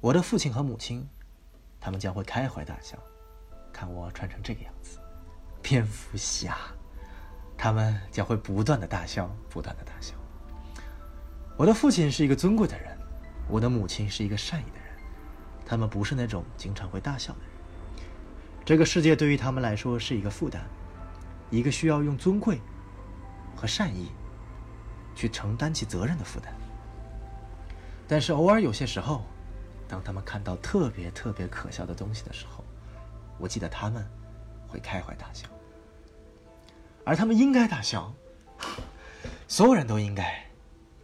[0.00, 1.04] 我的父亲和母亲，
[1.84, 2.96] 他们将会开怀大笑，
[3.70, 4.98] 看我穿成这个样子，
[5.60, 6.56] 蝙蝠侠，
[7.58, 10.14] 他们将会不断的大笑，不断的大笑。
[11.58, 12.96] 我的父亲是一个尊贵的人，
[13.50, 14.96] 我的母亲是一个善意的人，
[15.66, 17.50] 他们不是那种经常会大笑的人。
[18.64, 20.62] 这个世界对于他们来说是一个负担，
[21.50, 22.62] 一个需要用尊贵
[23.54, 24.10] 和善意
[25.14, 26.50] 去承担起责任的负担。
[28.08, 29.26] 但是偶尔有些时候，
[29.94, 32.64] 当他们看到特别特别可笑的东西的时候，
[33.38, 34.04] 我记得他们
[34.66, 35.46] 会开怀大笑，
[37.04, 38.12] 而他们应该大笑，
[39.46, 40.44] 所有人都应该。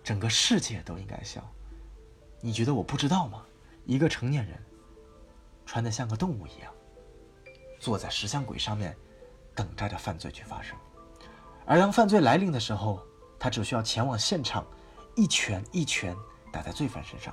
[0.02, 1.40] 整个世界都应该笑，
[2.40, 3.44] 你觉得我不知道吗？
[3.86, 4.58] 一个成年人，
[5.64, 6.72] 穿的像个动物一样，
[7.78, 8.96] 坐在石像鬼上面，
[9.54, 10.76] 等待着犯罪去发生。
[11.64, 13.00] 而当犯罪来临的时候，
[13.38, 14.66] 他只需要前往现场，
[15.14, 16.16] 一拳一拳
[16.50, 17.32] 打在罪犯身上。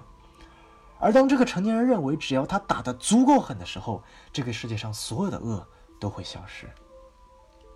[1.00, 5.66] 而当这个成年人认为只要他打得足够狠的时候，这个世界上所有的恶
[6.00, 6.68] 都会消失，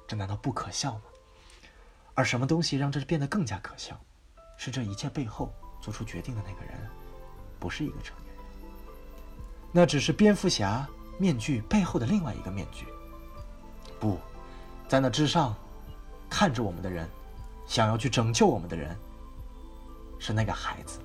[0.08, 1.02] 这难道不可笑吗？
[2.14, 4.00] 而什么东西让这变得更加可笑？
[4.58, 6.90] 是这一切背后做出决定的那个人，
[7.60, 8.46] 不是一个成年人，
[9.72, 12.86] 那只是蝙蝠侠面具背后的另外一个面具。
[14.00, 14.20] 不，
[14.88, 15.56] 在那之上，
[16.30, 17.10] 看着我们的人，
[17.66, 18.98] 想要去拯救我们的人，
[20.20, 21.00] 是那个孩子，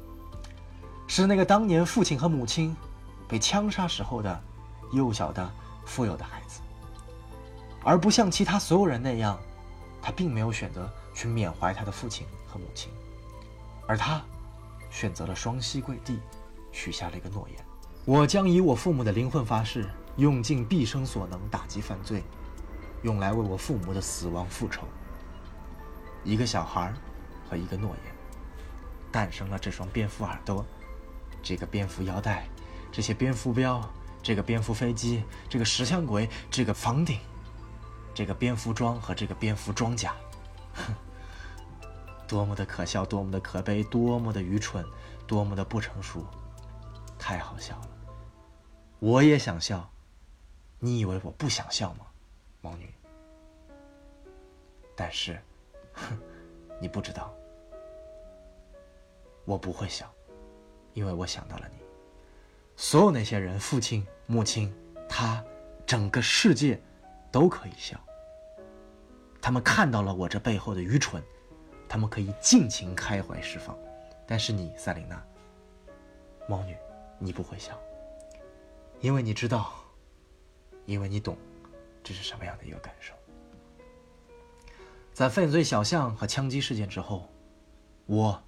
[1.07, 2.77] 是那个当年父亲和母亲
[3.29, 4.43] 被枪杀时候的
[4.93, 5.51] 幼小的
[5.85, 6.61] 富有的孩子，
[7.85, 9.39] 而不像其他所有人那样，
[10.03, 12.91] 他并没有选择去缅怀他的父亲和母亲。
[13.87, 14.21] 而他
[14.91, 16.19] 选择了双膝跪地，
[16.73, 17.65] 许下了一个诺言：
[18.05, 22.25] 我将以我父母的灵魂发誓，用尽毕生所能打击犯罪，
[23.03, 24.83] 用来为我父母的死亡复仇。
[26.25, 26.93] 一个小孩
[27.49, 28.15] 和一个诺言，
[29.13, 30.67] 诞生了这双蝙蝠耳朵，
[31.47, 32.49] 这个蝙蝠腰带，
[32.91, 33.81] 这些蝙蝠镖，
[34.21, 37.21] 这个蝙蝠飞机，这个石像鬼，这个房顶，
[38.13, 40.17] 这个蝙蝠装和这个蝙蝠装甲。
[40.75, 40.93] 哼。
[42.27, 44.85] 多么的可笑，多么的可悲，多么的愚蠢，
[45.29, 46.27] 多么的不成熟，
[47.17, 47.89] 太好笑了！
[48.99, 49.89] 我也想笑，
[50.81, 52.07] 你以为我不想笑吗，
[52.61, 52.93] 猫女？
[54.97, 55.41] 但是，
[55.93, 56.19] 哼，
[56.83, 57.33] 你不知道，
[59.45, 60.13] 我不会笑，
[60.97, 61.79] 因为我想到了你。
[62.75, 64.75] 所有那些人，父亲、母亲，
[65.09, 65.45] 他，
[65.87, 66.83] 整个世界，
[67.31, 67.97] 都可以笑。
[69.41, 71.23] 他们看到了我这背后的愚蠢。
[71.89, 73.79] 他们可以尽情开怀释放，
[74.27, 75.25] 但是你，赛琳娜，
[76.49, 76.77] 猫女，
[77.17, 77.81] 你不会笑，
[78.99, 79.73] 因为你知道，
[80.85, 81.39] 因为你懂，
[82.03, 83.15] 这是什么样的一个感受。
[85.13, 87.29] 在犯罪小巷和枪击事件之后，
[88.07, 88.43] 我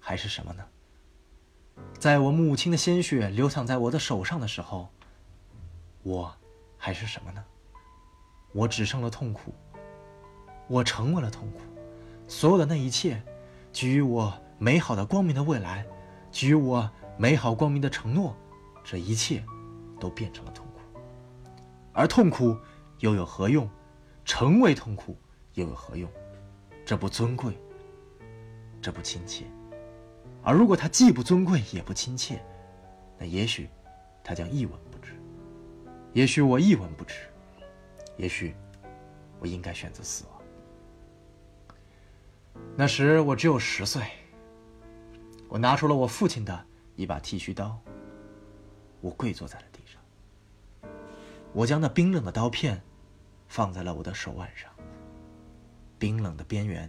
[0.00, 0.66] 还是什么呢？
[1.98, 4.88] 在我母亲的鲜血流淌在我的手上的时候，
[6.02, 6.34] 我
[6.78, 7.44] 还是什么呢？
[8.52, 9.54] 我只剩了痛苦，
[10.66, 11.60] 我成为了痛苦。
[12.26, 13.22] 所有的那一切，
[13.72, 15.86] 给予我美好的光明的未来，
[16.30, 18.34] 给予我美好光明的承诺，
[18.82, 19.44] 这一切，
[20.00, 20.80] 都变成了痛苦。
[21.92, 22.56] 而痛苦
[23.00, 23.68] 又有何用？
[24.24, 25.16] 成为痛苦
[25.54, 26.10] 又有何用？
[26.84, 27.56] 这不尊贵，
[28.80, 29.44] 这不亲切。
[30.42, 32.42] 而如果它既不尊贵也不亲切，
[33.18, 33.68] 那也许，
[34.24, 35.12] 它将一文不值。
[36.12, 37.28] 也许我一文不值，
[38.16, 38.54] 也许，
[39.38, 40.40] 我应该选择死亡。
[42.76, 44.02] 那时我只有十岁。
[45.48, 47.76] 我拿出了我父亲的一把剃须刀，
[49.00, 50.90] 我跪坐在了地上。
[51.52, 52.80] 我将那冰冷的刀片
[53.48, 54.70] 放在了我的手腕上，
[55.98, 56.88] 冰冷的边缘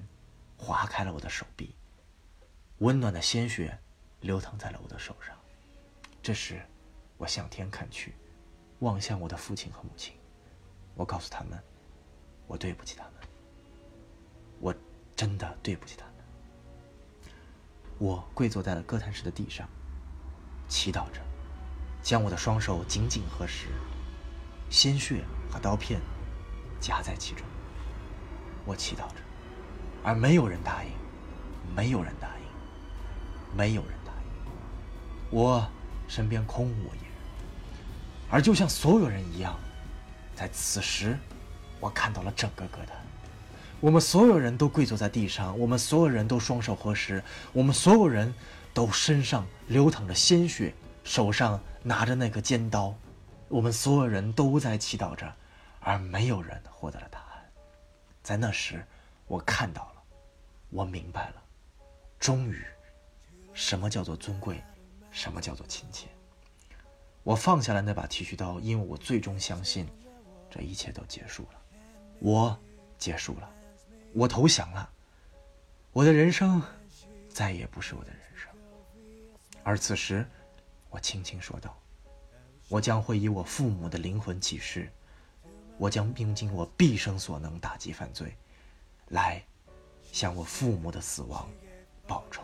[0.57, 1.75] 划开了我的手臂，
[2.81, 3.77] 温暖的鲜血
[4.21, 5.35] 流淌在了我的手上。
[6.23, 6.59] 这时，
[7.17, 8.15] 我向天看去，
[8.79, 10.15] 望向我的父亲和母亲，
[10.95, 11.61] 我告诉他们，
[12.47, 13.13] 我对不起他们，
[14.59, 14.73] 我
[15.15, 16.15] 真的对不起他们。
[17.99, 19.69] 我跪坐在了歌坛室的地上，
[20.67, 21.21] 祈祷着，
[22.01, 23.67] 将我的双手紧紧合十，
[24.71, 26.01] 鲜血和刀片
[26.79, 27.45] 夹在其中。
[28.65, 29.17] 我祈祷着，
[30.03, 30.89] 而没有人答应，
[31.75, 32.40] 没有人答应，
[33.55, 35.37] 没有人答应。
[35.39, 35.67] 我
[36.07, 37.11] 身边空无一人，
[38.29, 39.57] 而就像所有人一样，
[40.35, 41.17] 在此时，
[41.79, 42.95] 我看到了整个歌坛。
[43.79, 48.31] 我们所有人都跪坐在地上，我们所有人都双手合十，我们所有人
[48.73, 50.73] 都身上流淌着鲜血，
[51.03, 52.93] 手上拿着那个尖刀，
[53.47, 55.33] 我们所有人都在祈祷着，
[55.79, 57.43] 而没有人获得了答案。
[58.21, 58.85] 在那时，
[59.25, 60.03] 我看到了，
[60.69, 61.41] 我明白了，
[62.19, 62.63] 终于，
[63.53, 64.63] 什么叫做尊贵，
[65.11, 66.07] 什么叫做亲切。
[67.23, 69.87] 我放下了那把剃须刀，因为我最终相信，
[70.49, 71.61] 这一切都结束了，
[72.19, 72.57] 我
[72.97, 73.49] 结束了。
[74.13, 74.89] 我投降了，
[75.91, 76.61] 我的人生
[77.29, 78.49] 再也不是我的人生。
[79.63, 80.25] 而此时，
[80.89, 81.77] 我轻轻说道
[82.67, 84.91] ：“我将会以我父母的灵魂起誓，
[85.77, 88.35] 我将用尽我毕生所能打击犯罪，
[89.09, 89.43] 来
[90.11, 91.47] 向我父母的死亡
[92.07, 92.43] 报仇。”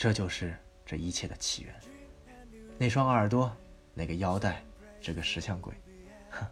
[0.00, 1.78] 这就是这一切的起源。
[2.78, 3.54] 那双耳朵，
[3.92, 4.64] 那个腰带，
[4.98, 5.74] 这个石像鬼，
[6.30, 6.46] 哼，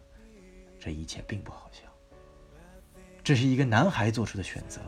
[0.79, 1.81] 这一切并不好笑。
[3.23, 4.79] 这是一个男孩做出的选择，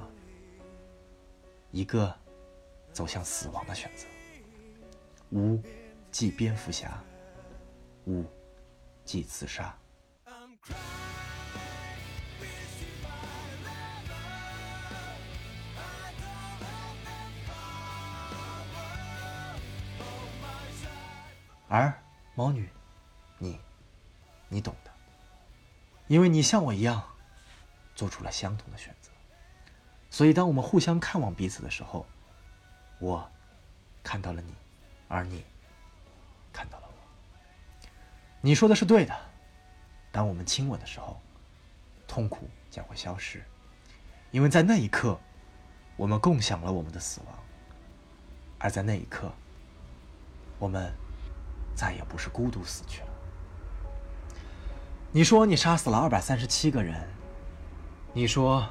[1.72, 2.16] 一个
[2.94, 4.06] 走向死亡的选择。
[5.32, 5.60] 无，
[6.12, 6.88] 即蝙蝠侠；
[8.06, 8.24] 无，
[9.04, 9.76] 即自杀。
[21.72, 21.94] 而
[22.36, 22.68] 猫女，
[23.38, 23.58] 你，
[24.50, 24.92] 你懂的，
[26.08, 27.02] 因为你像我一样。
[27.94, 29.12] 做出了相同的选择，
[30.10, 32.06] 所以当我们互相看望彼此的时候，
[33.00, 33.30] 我
[34.02, 34.56] 看到了你，
[35.08, 35.44] 而你
[36.52, 37.88] 看到了我。
[38.40, 39.16] 你说的是对的，
[40.12, 41.22] 当我们亲吻的时候，
[42.08, 43.44] 痛苦将会消失，
[44.32, 45.20] 因为在那一刻，
[45.98, 47.38] 我们共享了我们的死亡，
[48.58, 49.32] 而在那一刻，
[50.58, 50.92] 我们
[51.76, 53.08] 再也不是孤独死去了。
[55.12, 57.08] 你说你杀死了二百三十七个人。
[58.14, 58.68] 你说，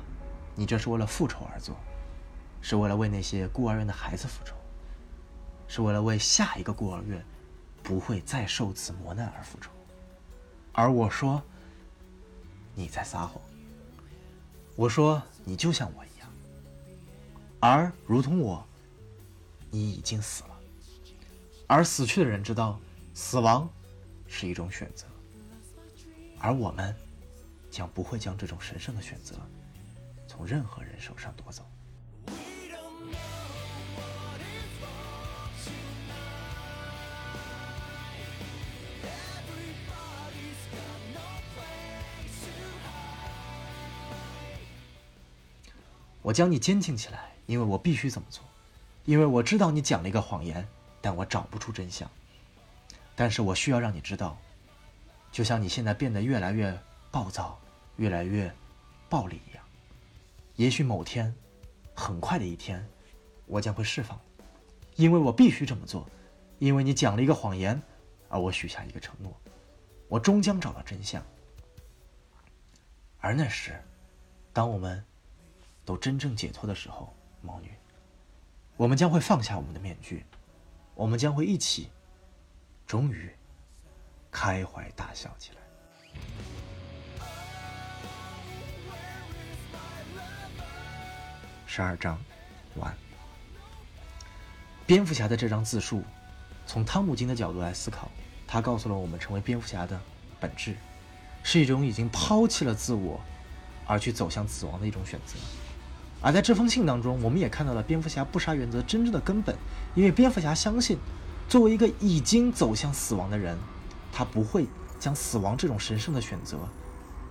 [0.55, 1.75] 你这是为了复仇而做，
[2.61, 4.55] 是为了为那些孤儿院的孩子复仇，
[5.67, 7.25] 是为了为下一个孤儿院
[7.83, 9.71] 不会再受此磨难而复仇。
[10.73, 11.43] 而我说，
[12.75, 13.41] 你在撒谎。
[14.77, 16.29] 我说，你就像我一样，
[17.61, 18.63] 而如同我，
[19.71, 20.51] 你已经死了。
[21.67, 22.79] 而死去的人知道，
[23.21, 23.69] 死亡
[24.27, 25.07] 是一种选择，
[26.41, 26.97] 而我们。
[27.71, 29.37] 将不会将这种神圣的选择
[30.27, 31.65] 从任何人手上夺走。
[46.23, 48.43] 我将你监禁起来，因为我必须这么做，
[49.05, 50.67] 因为我知道你讲了一个谎言，
[51.01, 52.11] 但我找不出真相。
[53.21, 54.35] 但是我需要让你知道，
[55.31, 56.75] 就像你现在变得越来越……
[57.11, 57.61] 暴躁，
[57.97, 58.51] 越来越
[59.11, 59.63] 暴力一样。
[60.57, 61.31] 也许某天，
[61.95, 62.83] 很快的一天，
[63.45, 64.19] 我将会释放，
[64.97, 66.09] 因为我必须这么做，
[66.61, 67.79] 因为你讲了一个谎言，
[68.31, 69.39] 而我许下一个承诺，
[70.09, 71.23] 我终将找到真相。
[73.19, 73.79] 而那时，
[74.51, 75.05] 当我们
[75.85, 77.71] 都真正解脱的时候，猫女，
[78.79, 80.25] 我们将会放下我们的面具，
[80.95, 81.91] 我们将会一起，
[82.91, 83.31] 终于
[84.33, 85.59] 开怀大笑起来。
[91.69, 92.19] 十二章，
[92.75, 92.93] 完。
[94.89, 96.03] 蝙蝠侠的这张自述，
[96.67, 98.11] 从汤姆金的角度来思考，
[98.45, 100.01] 他告诉了我们成为蝙蝠侠的
[100.41, 100.75] 本质，
[101.45, 103.21] 是一种已经抛弃了自我，
[103.87, 105.37] 而去走向死亡的一种选择。
[106.21, 109.57] 而在这封信当中，我们也看到了蝙蝠侠不杀原则真正的根本，
[109.95, 110.99] 因为蝙蝠侠相信，
[111.51, 113.59] 作为一个已经走向死亡的人，
[114.13, 114.67] 他不会
[115.01, 116.57] 将死亡这种神圣的选择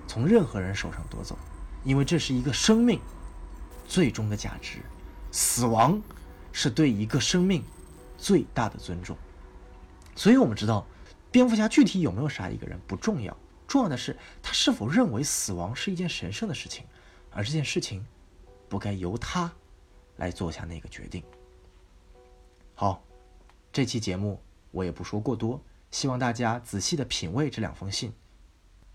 [0.08, 1.40] 从任何人手上夺走，
[1.86, 3.00] 因为这是一个生命。
[3.88, 4.84] 最终的价值，
[5.32, 6.00] 死亡
[6.52, 7.64] 是对一个生命
[8.20, 9.18] 最大的尊重。
[10.16, 10.86] 所以我们知道，
[11.32, 13.36] 蝙蝠侠具体有没有杀一个人不重要，
[13.68, 16.86] 重要的是他是否认为死亡是一件神圣的事情，
[17.32, 18.06] 而这件事情
[18.68, 19.52] 不该由他
[20.18, 21.24] 来做下那个决定。
[22.76, 23.02] 好，
[23.72, 24.42] 这期节目
[24.72, 25.62] 我也不说过多，
[25.92, 28.14] 希望大家仔细的品味这两封信。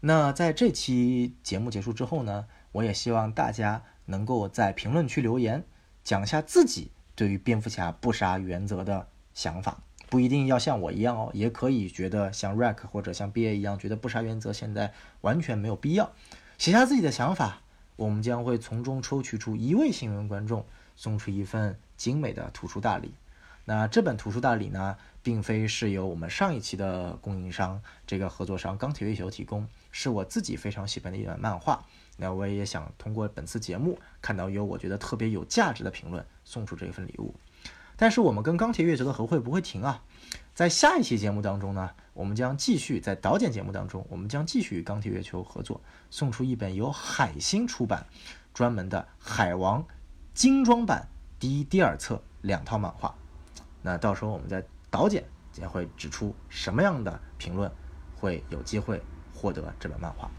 [0.01, 5.65] 那在这期节目结束之后呢，我也希望大家能够在评论区留言，
[6.03, 9.83] 讲一下自己对于蝙蝠侠不杀原则的想法。
[10.11, 16.13] 不一定要像我一样哦，也可以觉得像 Rack 或者像 BA 一样，觉得不杀原则现在完全没有必要。
[16.59, 17.63] 写下自己的想法，
[17.97, 23.15] 我们将会从中抽取出一位幸运观众，送出一份精美的图书大礼。
[23.67, 31.85] 那这本图书大礼呢，并非是由我们上一期的供应商这个合作商钢铁月球提供，是我自己非常喜欢的一本漫画。
[32.17, 37.35] 那我也想通过本次节目看到有我觉得特别有价值的评论，送出这份礼物。
[37.97, 40.03] 但是我们跟钢铁月球的合会不会停啊，
[40.53, 48.05] 在下一期节目当中呢，我们将继续在导剪节目当中，我们将继续与钢铁月球合作，送出一本由海星出版
[48.53, 49.87] 专门的海王
[50.35, 51.09] 精装版
[51.39, 53.15] 第一、第二册两套漫画。
[53.87, 55.23] 那到时候我们在导剪
[55.53, 57.71] 将会指出什么样的评论
[58.17, 58.99] 会有机会
[59.35, 60.31] 获得这本漫画。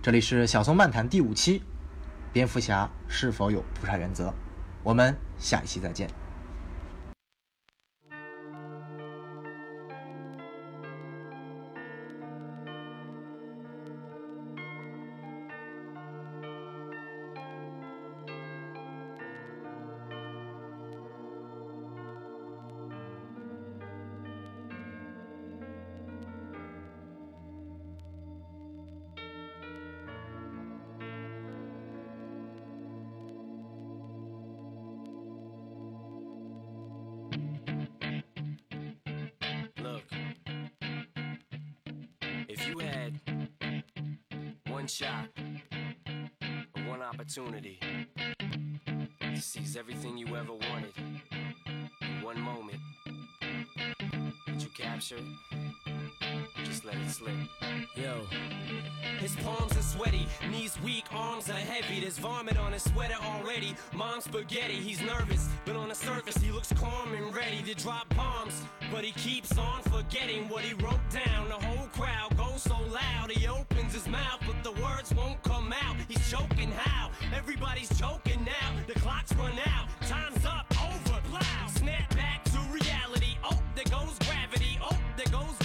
[0.00, 1.62] 这里是小松漫谈第五期，
[2.32, 4.32] 蝙蝠侠是否有不杀原则？
[4.82, 6.08] 我们下一期再见。
[62.60, 63.74] On his sweater already.
[63.92, 68.14] Mom's spaghetti, he's nervous, but on the surface he looks calm and ready to drop
[68.14, 68.62] bombs.
[68.92, 71.48] But he keeps on forgetting what he wrote down.
[71.48, 75.72] The whole crowd goes so loud, he opens his mouth, but the words won't come
[75.72, 75.96] out.
[76.08, 77.10] He's choking how?
[77.34, 78.70] Everybody's choking now.
[78.86, 81.70] The clock's run out, time's up, over, loud.
[81.70, 83.36] Snap back to reality.
[83.44, 84.78] Oh, there goes gravity.
[84.82, 85.56] Oh, there goes